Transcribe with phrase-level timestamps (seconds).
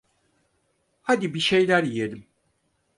[1.01, 2.25] Hadi bir şeyler yiyelim.